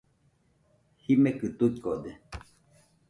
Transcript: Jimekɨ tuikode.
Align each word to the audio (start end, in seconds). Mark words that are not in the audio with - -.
Jimekɨ 1.03 1.47
tuikode. 1.57 2.11